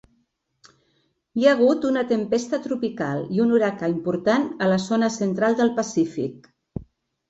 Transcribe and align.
Hi 1.39 1.45
ha 1.47 1.51
hagut 1.57 1.85
una 1.91 2.03
tempesta 2.13 2.61
tropical 2.65 3.23
i 3.37 3.45
un 3.47 3.55
huracà 3.59 3.93
important 3.95 4.51
a 4.69 4.75
la 4.75 4.83
zona 4.91 5.15
central 5.23 5.63
del 5.65 5.77
Pacífic. 5.81 6.55